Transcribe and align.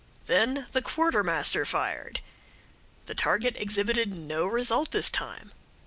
Then 0.25 0.65
the 0.71 0.81
Quartermaster 0.81 1.63
fired. 1.63 2.21
The 3.05 3.13
target 3.13 3.55
exhibited 3.55 4.17
no 4.17 4.47
result 4.47 4.89
this 4.89 5.11
time. 5.11 5.51